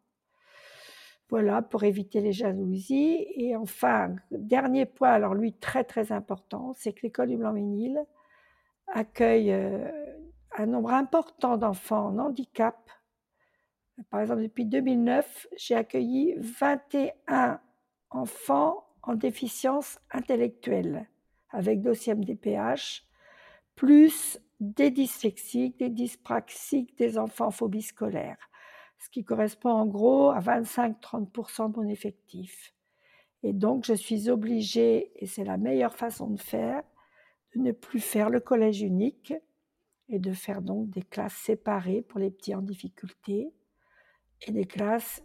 Voilà, 1.28 1.62
pour 1.62 1.84
éviter 1.84 2.20
les 2.20 2.32
jalousies. 2.32 3.26
Et 3.34 3.56
enfin, 3.56 4.14
dernier 4.30 4.86
point, 4.86 5.10
alors 5.10 5.34
lui 5.34 5.52
très 5.52 5.84
très 5.84 6.12
important, 6.12 6.72
c'est 6.74 6.92
que 6.92 7.02
l'école 7.02 7.28
du 7.28 7.36
Blanc-Ménil 7.36 8.04
accueille 8.88 9.52
euh, 9.52 9.90
un 10.56 10.66
nombre 10.66 10.92
important 10.92 11.56
d'enfants 11.56 12.06
en 12.08 12.18
handicap. 12.18 12.90
Par 14.10 14.20
exemple, 14.20 14.42
depuis 14.42 14.64
2009, 14.64 15.48
j'ai 15.56 15.74
accueilli 15.74 16.34
21 16.38 17.60
enfants 18.10 18.86
en 19.02 19.14
déficience 19.14 19.98
intellectuelle 20.10 21.08
avec 21.50 21.80
dossier 21.80 22.14
MDPH, 22.14 23.04
plus 23.76 24.40
des 24.60 24.90
dyslexiques, 24.90 25.78
des 25.78 25.90
dyspraxiques, 25.90 26.96
des 26.96 27.18
enfants 27.18 27.46
en 27.46 27.50
phobie 27.50 27.82
scolaire, 27.82 28.38
ce 28.98 29.08
qui 29.10 29.24
correspond 29.24 29.70
en 29.70 29.86
gros 29.86 30.30
à 30.30 30.40
25-30% 30.40 31.72
de 31.72 31.76
mon 31.76 31.88
effectif. 31.88 32.72
Et 33.42 33.52
donc, 33.52 33.84
je 33.84 33.94
suis 33.94 34.30
obligée, 34.30 35.12
et 35.16 35.26
c'est 35.26 35.44
la 35.44 35.58
meilleure 35.58 35.94
façon 35.94 36.30
de 36.30 36.40
faire, 36.40 36.82
de 37.54 37.60
ne 37.60 37.72
plus 37.72 38.00
faire 38.00 38.30
le 38.30 38.40
collège 38.40 38.80
unique 38.80 39.34
et 40.08 40.18
de 40.18 40.32
faire 40.32 40.62
donc 40.62 40.90
des 40.90 41.02
classes 41.02 41.36
séparées 41.36 42.02
pour 42.02 42.20
les 42.20 42.30
petits 42.30 42.54
en 42.54 42.62
difficulté 42.62 43.52
et 44.42 44.52
des 44.52 44.64
classes 44.64 45.22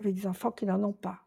avec 0.00 0.14
des 0.14 0.26
enfants 0.26 0.50
qui 0.50 0.66
n'en 0.66 0.82
ont 0.82 0.92
pas. 0.92 1.25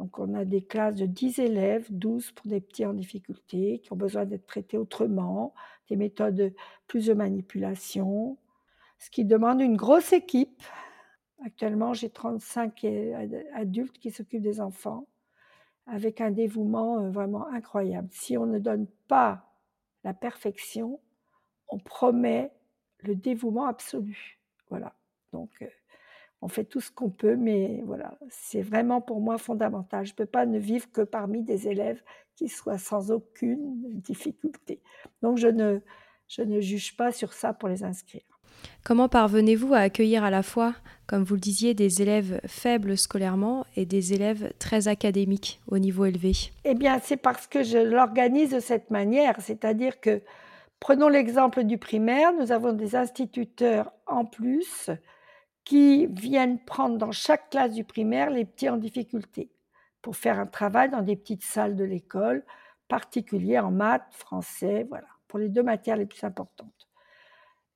Donc 0.00 0.18
on 0.18 0.32
a 0.32 0.46
des 0.46 0.62
classes 0.62 0.94
de 0.94 1.04
10 1.04 1.40
élèves, 1.40 1.86
12 1.90 2.32
pour 2.32 2.46
des 2.46 2.62
petits 2.62 2.86
en 2.86 2.94
difficulté, 2.94 3.80
qui 3.80 3.92
ont 3.92 3.96
besoin 3.96 4.24
d'être 4.24 4.46
traités 4.46 4.78
autrement, 4.78 5.52
des 5.90 5.96
méthodes 5.96 6.54
plus 6.86 7.04
de 7.04 7.12
manipulation, 7.12 8.38
ce 8.98 9.10
qui 9.10 9.26
demande 9.26 9.60
une 9.60 9.76
grosse 9.76 10.14
équipe. 10.14 10.62
Actuellement, 11.44 11.92
j'ai 11.92 12.08
35 12.08 12.82
adultes 13.52 13.98
qui 13.98 14.10
s'occupent 14.10 14.40
des 14.40 14.62
enfants, 14.62 15.06
avec 15.86 16.22
un 16.22 16.30
dévouement 16.30 17.00
euh, 17.00 17.10
vraiment 17.10 17.46
incroyable. 17.48 18.08
Si 18.10 18.38
on 18.38 18.46
ne 18.46 18.58
donne 18.58 18.86
pas 19.06 19.52
la 20.02 20.14
perfection, 20.14 20.98
on 21.68 21.78
promet 21.78 22.50
le 23.00 23.14
dévouement 23.14 23.66
absolu. 23.66 24.38
Voilà. 24.70 24.94
Donc, 25.34 25.50
euh, 25.60 25.68
on 26.42 26.48
fait 26.48 26.64
tout 26.64 26.80
ce 26.80 26.90
qu'on 26.90 27.10
peut, 27.10 27.36
mais 27.36 27.82
voilà, 27.84 28.18
c'est 28.28 28.62
vraiment 28.62 29.00
pour 29.00 29.20
moi 29.20 29.38
fondamental. 29.38 30.06
Je 30.06 30.12
ne 30.12 30.16
peux 30.16 30.26
pas 30.26 30.46
ne 30.46 30.58
vivre 30.58 30.90
que 30.90 31.02
parmi 31.02 31.42
des 31.42 31.68
élèves 31.68 32.02
qui 32.34 32.48
soient 32.48 32.78
sans 32.78 33.10
aucune 33.10 34.00
difficulté. 34.00 34.80
Donc 35.22 35.36
je 35.36 35.48
ne, 35.48 35.80
je 36.28 36.42
ne 36.42 36.60
juge 36.60 36.96
pas 36.96 37.12
sur 37.12 37.32
ça 37.32 37.52
pour 37.52 37.68
les 37.68 37.84
inscrire. 37.84 38.22
Comment 38.84 39.08
parvenez-vous 39.08 39.74
à 39.74 39.78
accueillir 39.78 40.24
à 40.24 40.30
la 40.30 40.42
fois, 40.42 40.74
comme 41.06 41.22
vous 41.22 41.34
le 41.34 41.40
disiez, 41.40 41.74
des 41.74 42.02
élèves 42.02 42.40
faibles 42.46 42.96
scolairement 42.96 43.64
et 43.76 43.86
des 43.86 44.12
élèves 44.12 44.52
très 44.58 44.88
académiques 44.88 45.60
au 45.66 45.78
niveau 45.78 46.04
élevé? 46.04 46.32
Eh 46.64 46.74
bien, 46.74 46.98
c'est 47.02 47.16
parce 47.16 47.46
que 47.46 47.62
je 47.62 47.78
l'organise 47.78 48.50
de 48.50 48.60
cette 48.60 48.90
manière, 48.90 49.40
c'est-à-dire 49.40 50.00
que, 50.00 50.22
prenons 50.78 51.08
l'exemple 51.08 51.64
du 51.64 51.78
primaire, 51.78 52.32
nous 52.32 52.52
avons 52.52 52.72
des 52.72 52.96
instituteurs 52.96 53.92
en 54.06 54.24
plus 54.24 54.90
qui 55.64 56.06
viennent 56.06 56.58
prendre 56.64 56.98
dans 56.98 57.12
chaque 57.12 57.50
classe 57.50 57.72
du 57.72 57.84
primaire 57.84 58.30
les 58.30 58.44
petits 58.44 58.68
en 58.68 58.76
difficulté 58.76 59.50
pour 60.02 60.16
faire 60.16 60.38
un 60.38 60.46
travail 60.46 60.90
dans 60.90 61.02
des 61.02 61.16
petites 61.16 61.44
salles 61.44 61.76
de 61.76 61.84
l'école, 61.84 62.44
particulier 62.88 63.58
en 63.58 63.70
maths, 63.70 64.06
français, 64.12 64.86
voilà, 64.88 65.06
pour 65.28 65.38
les 65.38 65.48
deux 65.48 65.62
matières 65.62 65.96
les 65.96 66.06
plus 66.06 66.24
importantes. 66.24 66.88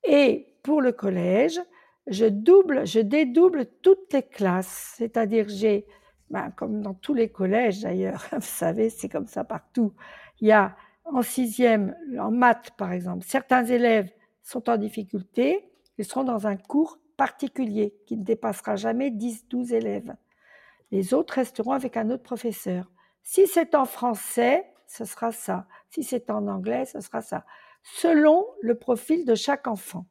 Et 0.05 0.55
pour 0.63 0.81
le 0.81 0.93
collège, 0.93 1.61
je 2.07 2.27
double, 2.27 2.87
je 2.87 3.01
dédouble 3.01 3.67
toutes 3.83 4.13
les 4.13 4.23
classes, 4.23 4.95
c'est-à-dire 4.97 5.47
j'ai, 5.49 5.87
ben, 6.31 6.51
comme 6.51 6.83
dans 6.83 6.95
tous 6.95 7.15
les 7.15 7.31
collèges 7.31 7.81
d'ailleurs, 7.81 8.27
vous 8.33 8.41
savez, 8.41 8.91
c'est 8.91 9.09
comme 9.09 9.27
ça 9.27 9.45
partout. 9.45 9.93
Il 10.41 10.49
y 10.49 10.53
a 10.53 10.77
en 11.05 11.23
sixième, 11.23 11.95
en 12.19 12.31
maths 12.31 12.73
par 12.77 12.93
exemple, 12.93 13.25
certains 13.27 13.65
élèves 13.65 14.11
sont 14.43 14.69
en 14.69 14.77
difficulté, 14.77 15.71
ils 15.97 16.05
seront 16.05 16.25
dans 16.25 16.47
un 16.47 16.57
cours 16.57 16.99
particulier 17.17 17.95
qui 18.07 18.17
ne 18.17 18.25
dépassera 18.25 18.77
jamais 18.77 19.11
10-12 19.11 19.75
élèves. 19.75 20.15
Les 20.91 21.15
autres 21.15 21.35
resteront 21.35 21.73
avec 21.73 21.97
un 21.97 22.11
autre 22.11 22.23
professeur. 22.23 22.91
Si 23.23 23.47
c'est 23.47 23.75
en 23.75 23.85
français, 23.85 24.67
ce 24.87 25.05
sera 25.05 25.33
ça. 25.33 25.67
Si 25.91 26.03
c'est 26.03 26.31
en 26.31 26.47
anglais, 26.47 26.85
ce 26.85 27.01
sera 27.01 27.21
ça. 27.21 27.45
Selon 27.83 28.47
le 28.63 28.75
profil 28.77 29.25
de 29.25 29.35
chaque 29.35 29.67
enfant. 29.67 30.07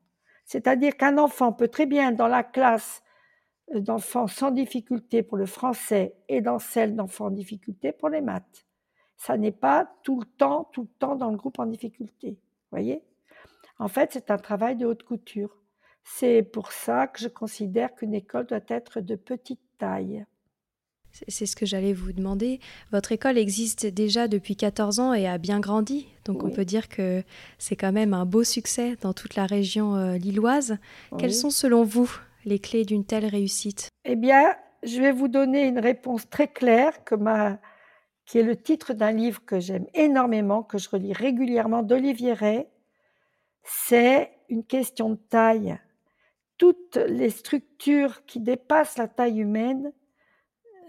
C'est-à-dire 0.45 0.97
qu'un 0.97 1.17
enfant 1.17 1.53
peut 1.53 1.67
très 1.67 1.85
bien 1.85 2.11
dans 2.11 2.27
la 2.27 2.43
classe 2.43 3.01
d'enfants 3.73 4.27
sans 4.27 4.51
difficulté 4.51 5.23
pour 5.23 5.37
le 5.37 5.45
français 5.45 6.15
et 6.27 6.41
dans 6.41 6.59
celle 6.59 6.95
d'enfants 6.95 7.27
en 7.27 7.31
difficulté 7.31 7.91
pour 7.91 8.09
les 8.09 8.21
maths. 8.21 8.65
Ça 9.15 9.37
n'est 9.37 9.51
pas 9.51 9.89
tout 10.03 10.19
le 10.19 10.25
temps, 10.25 10.65
tout 10.73 10.81
le 10.81 10.99
temps 10.99 11.15
dans 11.15 11.31
le 11.31 11.37
groupe 11.37 11.59
en 11.59 11.65
difficulté. 11.65 12.37
Voyez? 12.71 13.03
En 13.79 13.87
fait, 13.87 14.11
c'est 14.13 14.31
un 14.31 14.37
travail 14.37 14.75
de 14.75 14.85
haute 14.85 15.03
couture. 15.03 15.57
C'est 16.03 16.43
pour 16.43 16.71
ça 16.71 17.07
que 17.07 17.19
je 17.19 17.27
considère 17.27 17.93
qu'une 17.95 18.13
école 18.13 18.45
doit 18.45 18.59
être 18.67 19.01
de 19.01 19.15
petite 19.15 19.61
taille. 19.77 20.25
C'est 21.27 21.45
ce 21.45 21.55
que 21.55 21.65
j'allais 21.65 21.93
vous 21.93 22.11
demander. 22.11 22.59
Votre 22.91 23.11
école 23.11 23.37
existe 23.37 23.85
déjà 23.85 24.27
depuis 24.27 24.55
14 24.55 24.99
ans 24.99 25.13
et 25.13 25.27
a 25.27 25.37
bien 25.37 25.59
grandi. 25.59 26.07
Donc 26.25 26.43
on 26.43 26.49
peut 26.49 26.65
dire 26.65 26.89
que 26.89 27.23
c'est 27.59 27.75
quand 27.75 27.91
même 27.91 28.15
un 28.15 28.25
beau 28.25 28.43
succès 28.43 28.95
dans 29.01 29.13
toute 29.13 29.35
la 29.35 29.45
région 29.45 29.95
euh, 29.95 30.17
lilloise. 30.17 30.77
Quelles 31.19 31.33
sont 31.33 31.51
selon 31.51 31.83
vous 31.83 32.11
les 32.45 32.57
clés 32.57 32.83
d'une 32.83 33.05
telle 33.05 33.27
réussite? 33.27 33.89
Eh 34.05 34.15
bien, 34.15 34.55
je 34.81 34.99
vais 34.99 35.11
vous 35.11 35.27
donner 35.27 35.67
une 35.67 35.79
réponse 35.79 36.27
très 36.29 36.47
claire 36.47 37.03
que 37.03 37.15
qui 38.25 38.39
est 38.39 38.43
le 38.43 38.55
titre 38.55 38.93
d'un 38.93 39.11
livre 39.11 39.43
que 39.45 39.59
j'aime 39.59 39.85
énormément, 39.93 40.63
que 40.63 40.77
je 40.79 40.89
relis 40.89 41.13
régulièrement 41.13 41.83
d'Olivier 41.83 42.33
Ray. 42.33 42.65
C'est 43.63 44.31
une 44.49 44.63
question 44.63 45.11
de 45.11 45.19
taille 45.29 45.77
toutes 46.57 46.97
les 47.07 47.29
structures 47.29 48.25
qui 48.25 48.39
dépassent 48.39 48.97
la 48.97 49.07
taille 49.07 49.39
humaine 49.39 49.91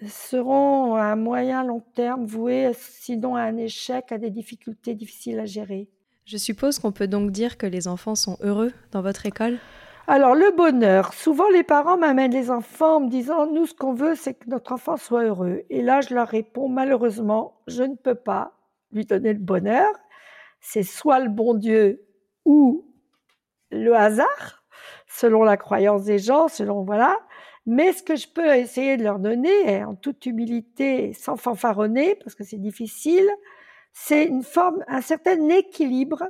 seront 0.07 0.95
à 0.95 1.17
moyen 1.17 1.65
long 1.65 1.81
terme 1.95 2.27
vouées 2.27 2.73
sinon 2.75 3.37
à 3.37 3.43
un 3.43 3.57
échec, 3.57 4.13
à 4.13 4.19
des 4.19 4.31
difficultés 4.31 4.95
difficiles 4.95 5.39
à 5.39 5.47
gérer. 5.47 5.89
Je 6.25 6.37
suppose 6.37 6.79
qu'on 6.79 6.93
peut 6.93 7.07
donc 7.07 7.31
dire 7.31 7.59
que 7.59 7.67
les 7.67 7.87
enfants 7.87 8.15
sont 8.15 8.39
heureux 8.41 8.73
dans 8.93 9.03
votre 9.03 9.27
école? 9.27 9.59
Alors 10.07 10.35
le 10.35 10.55
bonheur, 10.55 11.15
souvent 11.15 11.49
les 11.49 11.63
parents 11.63 11.97
m'amènent 11.97 12.33
les 12.33 12.51
enfants 12.51 12.97
en 12.97 13.01
me 13.01 13.09
disant 13.09 13.51
nous 13.51 13.67
ce 13.67 13.75
qu'on 13.75 13.95
veut 13.95 14.15
c'est 14.15 14.35
que 14.35 14.51
notre 14.51 14.73
enfant 14.73 14.97
soit 14.97 15.25
heureux. 15.25 15.63
Et 15.71 15.81
là 15.81 16.03
je 16.03 16.15
leur 16.15 16.29
réponds 16.29 16.69
malheureusement 16.69 17.63
je 17.67 17.83
ne 17.83 17.95
peux 17.95 18.15
pas 18.15 18.53
lui 18.93 19.07
donner 19.07 19.33
le 19.33 19.39
bonheur. 19.39 19.89
C'est 20.61 20.83
soit 20.83 21.21
le 21.21 21.31
bon 21.31 21.55
Dieu 21.55 22.07
ou 22.45 22.87
le 23.71 23.95
hasard 23.95 24.64
selon 25.15 25.45
la 25.45 25.57
croyance 25.57 26.05
des 26.05 26.19
gens, 26.19 26.49
selon 26.49 26.83
voilà. 26.83 27.19
Mais 27.67 27.93
ce 27.93 28.03
que 28.03 28.17
je 28.17 28.29
peux 28.29 28.57
essayer 28.57 28.97
de 28.97 29.05
leur 29.05 29.19
donner, 29.21 29.85
en 29.85 29.95
toute 29.95 30.27
humilité, 30.27 31.13
sans 31.15 31.37
fanfaronner, 31.37 32.17
parce 32.17 32.35
que 32.35 32.45
c'est 32.45 32.59
difficile, 32.59 33.29
c'est 33.93 34.25
une 34.25 34.43
forme, 34.43 34.85
un 34.89 35.01
certain 35.01 35.49
équilibre, 35.51 36.25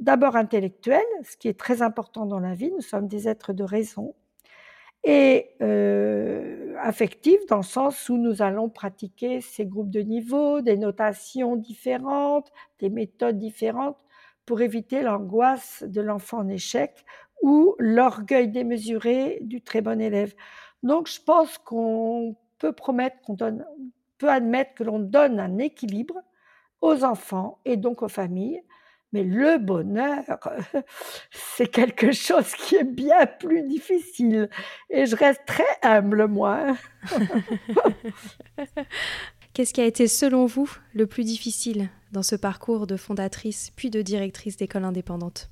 d'abord 0.00 0.36
intellectuel, 0.36 1.04
ce 1.22 1.36
qui 1.36 1.48
est 1.48 1.58
très 1.58 1.82
important 1.82 2.24
dans 2.26 2.40
la 2.40 2.54
vie. 2.54 2.72
Nous 2.72 2.80
sommes 2.80 3.08
des 3.08 3.28
êtres 3.28 3.52
de 3.52 3.64
raison. 3.64 4.14
et 5.04 5.50
euh, 5.62 6.74
affective 6.80 7.38
dans 7.48 7.58
le 7.58 7.62
sens 7.62 8.08
où 8.08 8.16
nous 8.18 8.42
allons 8.42 8.68
pratiquer 8.68 9.40
ces 9.40 9.66
groupes 9.66 9.90
de 9.90 10.00
niveau, 10.00 10.60
des 10.60 10.76
notations 10.76 11.56
différentes, 11.56 12.50
des 12.80 12.90
méthodes 12.90 13.38
différentes 13.38 13.98
pour 14.48 14.62
éviter 14.62 15.02
l'angoisse 15.02 15.84
de 15.86 16.00
l'enfant 16.00 16.38
en 16.38 16.48
échec 16.48 17.04
ou 17.42 17.74
l'orgueil 17.78 18.48
démesuré 18.48 19.40
du 19.42 19.60
très 19.60 19.82
bon 19.82 20.00
élève. 20.00 20.34
Donc 20.82 21.06
je 21.06 21.20
pense 21.20 21.58
qu'on 21.58 22.34
peut 22.56 22.72
promettre 22.72 23.20
qu'on 23.20 23.34
donne, 23.34 23.66
peut 24.16 24.30
admettre 24.30 24.72
que 24.72 24.84
l'on 24.84 25.00
donne 25.00 25.38
un 25.38 25.58
équilibre 25.58 26.14
aux 26.80 27.04
enfants 27.04 27.58
et 27.66 27.76
donc 27.76 28.00
aux 28.00 28.08
familles 28.08 28.62
mais 29.12 29.22
le 29.22 29.58
bonheur, 29.58 30.22
c'est 31.30 31.68
quelque 31.68 32.12
chose 32.12 32.52
qui 32.54 32.76
est 32.76 32.84
bien 32.84 33.26
plus 33.26 33.62
difficile. 33.62 34.50
Et 34.90 35.06
je 35.06 35.16
reste 35.16 35.40
très 35.46 35.64
humble, 35.82 36.26
moi. 36.26 36.76
Qu'est-ce 39.54 39.72
qui 39.72 39.80
a 39.80 39.86
été, 39.86 40.08
selon 40.08 40.44
vous, 40.44 40.70
le 40.92 41.06
plus 41.06 41.24
difficile? 41.24 41.88
Dans 42.12 42.22
ce 42.22 42.36
parcours 42.36 42.86
de 42.86 42.96
fondatrice 42.96 43.70
puis 43.70 43.90
de 43.90 44.02
directrice 44.02 44.56
d'école 44.56 44.84
indépendante 44.84 45.50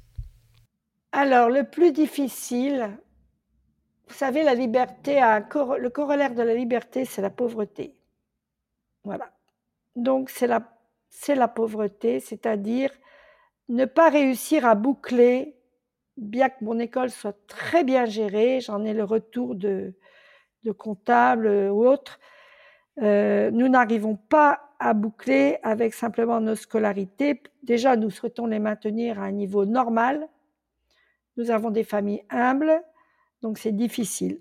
Alors, 1.12 1.50
le 1.50 1.64
plus 1.64 1.92
difficile, 1.92 2.98
vous 4.08 4.14
savez, 4.14 4.42
la 4.42 4.54
liberté, 4.54 5.14
le 5.14 5.88
corollaire 5.88 6.34
de 6.34 6.42
la 6.42 6.54
liberté, 6.54 7.04
c'est 7.04 7.22
la 7.22 7.30
pauvreté. 7.30 7.94
Voilà. 9.04 9.30
Donc, 9.94 10.30
c'est 10.30 10.46
la, 10.46 10.62
la 11.28 11.48
pauvreté, 11.48 12.20
c'est-à-dire 12.20 12.90
ne 13.68 13.84
pas 13.84 14.10
réussir 14.10 14.64
à 14.64 14.74
boucler, 14.74 15.56
bien 16.16 16.48
que 16.48 16.64
mon 16.64 16.78
école 16.78 17.10
soit 17.10 17.36
très 17.46 17.84
bien 17.84 18.04
gérée, 18.04 18.60
j'en 18.60 18.84
ai 18.84 18.94
le 18.94 19.04
retour 19.04 19.54
de, 19.54 19.94
de 20.64 20.72
comptables 20.72 21.48
ou 21.48 21.86
autres, 21.86 22.20
euh, 23.02 23.50
nous 23.50 23.68
n'arrivons 23.68 24.16
pas 24.16 24.60
à 24.78 24.94
boucler 24.94 25.58
avec 25.62 25.94
simplement 25.94 26.40
nos 26.40 26.54
scolarités. 26.54 27.42
Déjà, 27.62 27.96
nous 27.96 28.10
souhaitons 28.10 28.46
les 28.46 28.58
maintenir 28.58 29.20
à 29.20 29.24
un 29.24 29.32
niveau 29.32 29.64
normal. 29.64 30.28
Nous 31.36 31.50
avons 31.50 31.70
des 31.70 31.84
familles 31.84 32.24
humbles, 32.30 32.82
donc 33.42 33.58
c'est 33.58 33.72
difficile. 33.72 34.40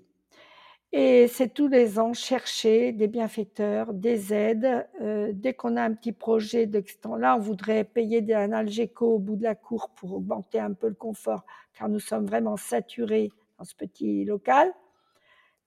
Et 0.92 1.28
c'est 1.28 1.52
tous 1.52 1.68
les 1.68 1.98
ans 1.98 2.14
chercher 2.14 2.92
des 2.92 3.08
bienfaiteurs, 3.08 3.92
des 3.92 4.32
aides. 4.32 4.86
Euh, 5.02 5.30
dès 5.34 5.52
qu'on 5.52 5.76
a 5.76 5.82
un 5.82 5.92
petit 5.92 6.12
projet 6.12 6.66
d'extension, 6.66 7.16
là, 7.16 7.36
on 7.36 7.40
voudrait 7.40 7.84
payer 7.84 8.24
un 8.34 8.52
Algeco 8.52 9.16
au 9.16 9.18
bout 9.18 9.36
de 9.36 9.42
la 9.42 9.54
cour 9.54 9.90
pour 9.96 10.14
augmenter 10.14 10.58
un 10.58 10.72
peu 10.72 10.88
le 10.88 10.94
confort, 10.94 11.44
car 11.74 11.88
nous 11.88 12.00
sommes 12.00 12.24
vraiment 12.24 12.56
saturés 12.56 13.30
dans 13.58 13.64
ce 13.64 13.74
petit 13.74 14.24
local. 14.24 14.72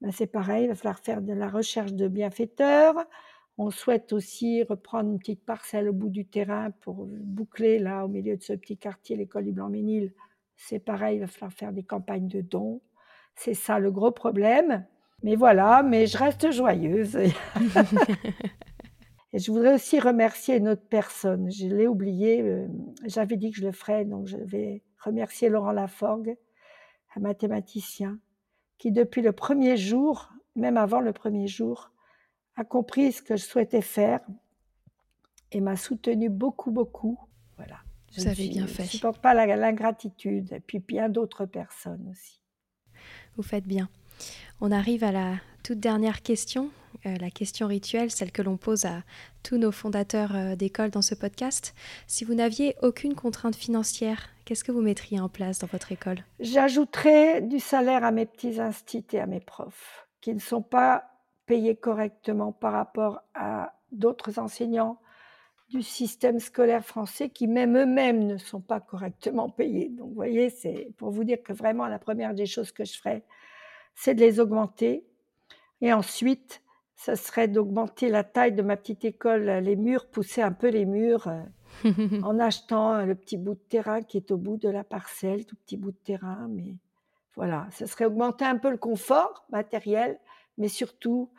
Ben, 0.02 0.12
c'est 0.12 0.28
pareil, 0.28 0.66
il 0.66 0.68
va 0.70 0.76
falloir 0.76 1.00
faire 1.00 1.22
de 1.22 1.34
la 1.34 1.50
recherche 1.50 1.94
de 1.94 2.08
bienfaiteurs. 2.08 2.96
On 3.58 3.70
souhaite 3.72 4.14
aussi 4.14 4.64
reprendre 4.64 5.12
une 5.12 5.20
petite 5.20 5.44
parcelle 5.44 5.90
au 5.90 5.94
bout 5.94 6.10
du 6.10 6.26
terrain 6.26 6.72
pour 6.82 7.06
boucler, 7.06 7.80
là, 7.80 8.06
au 8.06 8.08
milieu 8.08 8.38
de 8.38 8.42
ce 8.42 8.54
petit 8.54 8.78
quartier, 8.78 9.18
l'école 9.18 9.44
du 9.46 9.52
Blanc-Ménil. 9.52 10.14
C'est 10.56 10.80
pareil, 10.80 11.18
il 11.18 11.20
va 11.20 11.28
falloir 11.28 11.52
faire 11.52 11.74
des 11.74 11.84
campagnes 11.84 12.28
de 12.28 12.40
dons. 12.42 12.82
C'est 13.36 13.54
ça 13.54 13.80
le 13.80 13.92
gros 13.92 14.12
problème. 14.12 14.86
Mais 15.24 15.36
voilà, 15.36 15.84
mais 15.84 16.08
je 16.08 16.18
reste 16.18 16.52
joyeuse. 16.52 17.18
Et 19.32 19.40
je 19.40 19.52
voudrais 19.52 19.76
aussi 19.76 20.00
remercier 20.00 20.56
une 20.56 20.70
autre 20.70 20.88
personne. 20.90 21.52
Je 21.52 21.68
l'ai 21.68 21.88
oublié, 21.88 22.42
euh, 22.42 22.68
j'avais 23.06 23.38
dit 23.38 23.52
que 23.52 23.58
je 23.58 23.66
le 23.66 23.72
ferais, 23.72 24.06
donc 24.06 24.26
je 24.26 24.38
vais 24.38 24.82
remercier 25.04 25.50
Laurent 25.50 25.72
Laforgue, 25.72 26.36
un 27.16 27.20
mathématicien, 27.20 28.18
qui 28.80 28.92
depuis 28.92 29.22
le 29.22 29.34
premier 29.34 29.78
jour, 29.78 30.30
même 30.56 30.78
avant 30.78 31.02
le 31.02 31.14
premier 31.14 31.48
jour, 31.48 31.92
a 32.56 32.64
compris 32.64 33.12
ce 33.12 33.22
que 33.22 33.36
je 33.36 33.44
souhaitais 33.44 33.82
faire 33.82 34.22
et 35.52 35.62
m'a 35.62 35.76
soutenu 35.76 36.30
beaucoup, 36.30 36.72
beaucoup. 36.72 37.20
Voilà. 37.58 37.78
Vous 38.18 38.28
avez 38.28 38.50
bien 38.50 38.66
fait. 38.66 38.84
Je 38.84 38.88
ne 38.88 38.88
supporte 38.88 39.22
pas 39.22 39.34
l'ingratitude, 39.34 40.52
et 40.54 40.60
puis 40.60 40.80
bien 40.80 41.10
d'autres 41.10 41.46
personnes 41.46 42.08
aussi. 42.10 42.42
Vous 43.36 43.44
faites 43.44 43.66
bien. 43.66 43.90
On 44.62 44.72
arrive 44.72 45.04
à 45.04 45.12
la 45.12 45.36
toute 45.64 45.80
dernière 45.80 46.22
question, 46.22 46.72
euh, 47.06 47.16
la 47.20 47.30
question 47.30 47.68
rituelle, 47.68 48.12
celle 48.12 48.32
que 48.32 48.42
l'on 48.42 48.58
pose 48.58 48.86
à 48.86 49.04
tous 49.44 49.58
nos 49.58 49.72
fondateurs 49.72 50.36
euh, 50.36 50.56
d'école 50.56 50.90
dans 50.90 51.02
ce 51.02 51.16
podcast. 51.16 51.74
Si 52.08 52.26
vous 52.26 52.34
n'aviez 52.34 52.76
aucune 52.82 53.16
contrainte 53.16 53.56
financière, 53.56 54.30
qu'est-ce 54.46 54.64
que 54.64 54.72
vous 54.72 54.82
mettriez 54.82 55.20
en 55.20 55.30
place 55.30 55.60
dans 55.60 55.68
votre 55.68 55.92
école? 55.92 56.24
J'ajouterais 56.40 57.42
du 57.42 57.60
salaire 57.60 58.04
à 58.04 58.12
mes 58.12 58.26
petits 58.26 58.60
instituts 58.60 59.16
et 59.16 59.20
à 59.20 59.28
mes 59.28 59.40
profs, 59.40 60.08
qui 60.22 60.34
ne 60.34 60.40
sont 60.40 60.62
pas 60.62 61.06
payés 61.46 61.76
correctement 61.76 62.52
par 62.52 62.74
rapport 62.74 63.22
à 63.34 63.74
d'autres 63.92 64.40
enseignants 64.40 65.00
du 65.70 65.84
système 65.84 66.40
scolaire 66.40 66.84
français 66.84 67.30
qui 67.30 67.48
même 67.48 67.78
eux-mêmes 67.78 68.26
ne 68.26 68.38
sont 68.38 68.62
pas 68.62 68.80
correctement 68.80 69.50
payés. 69.50 69.90
Donc 69.90 70.10
vous 70.10 70.16
voyez, 70.16 70.50
c'est 70.50 70.90
pour 70.98 71.12
vous 71.12 71.24
dire 71.24 71.42
que 71.44 71.54
vraiment 71.54 71.88
la 71.88 72.00
première 72.00 72.34
des 72.34 72.48
choses 72.48 72.72
que 72.72 72.86
je 72.86 72.98
ferais, 72.98 73.24
c'est 73.96 74.16
de 74.16 74.20
les 74.20 74.40
augmenter. 74.40 75.06
Et 75.82 75.94
ensuite, 75.94 76.62
ça 77.00 77.16
serait 77.16 77.48
d'augmenter 77.48 78.10
la 78.10 78.26
taille 78.26 78.52
de 78.52 78.62
ma 78.62 78.76
petite 78.76 79.06
école, 79.06 79.46
les 79.46 79.78
murs, 79.78 80.06
pousser 80.08 80.42
un 80.42 80.52
peu 80.52 80.68
les 80.68 80.86
murs 80.86 81.30
euh, 81.30 81.92
en 82.24 82.38
achetant 82.40 83.06
le 83.06 83.16
petit 83.16 83.38
bout 83.38 83.54
de 83.54 83.62
terrain 83.70 84.02
qui 84.02 84.18
est 84.18 84.32
au 84.32 84.38
bout 84.38 84.58
de 84.58 84.68
la 84.68 84.84
parcelle, 84.84 85.46
tout 85.46 85.56
petit 85.56 85.78
bout 85.78 85.92
de 85.92 85.98
terrain. 86.04 86.50
Mais 86.50 86.76
voilà, 87.38 87.70
ça 87.72 87.88
serait 87.88 88.04
augmenter 88.04 88.44
un 88.44 88.58
peu 88.58 88.70
le 88.70 88.76
confort 88.76 89.46
matériel, 89.50 90.20
mais 90.58 90.68
surtout 90.68 91.30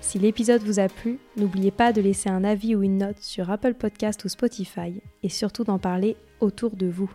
Si 0.00 0.18
l'épisode 0.18 0.64
vous 0.64 0.80
a 0.80 0.88
plu, 0.88 1.20
n'oubliez 1.36 1.70
pas 1.70 1.92
de 1.92 2.00
laisser 2.00 2.30
un 2.30 2.42
avis 2.42 2.74
ou 2.74 2.82
une 2.82 2.98
note 2.98 3.20
sur 3.20 3.48
Apple 3.50 3.74
Podcast 3.74 4.24
ou 4.24 4.28
Spotify 4.28 5.00
et 5.22 5.28
surtout 5.28 5.62
d'en 5.62 5.78
parler 5.78 6.16
autour 6.40 6.74
de 6.74 6.88
vous. 6.88 7.14